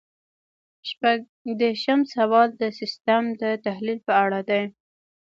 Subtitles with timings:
[0.89, 1.19] شپږ
[1.61, 4.63] دېرشم سوال د سیسټم د تحلیل په اړه دی.